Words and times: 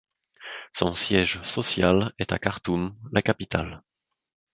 Son 0.73 0.95
siège 0.95 1.43
social 1.43 2.11
est 2.17 2.31
à 2.31 2.39
Khartoum 2.39 2.97
la 3.11 3.21
capitale. 3.21 3.83